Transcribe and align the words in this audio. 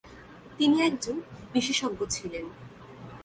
তিনি 0.57 0.77
একজন 0.81 1.15
বিশেষজ্ঞ 1.53 1.99
ছিলেন। 2.09 2.45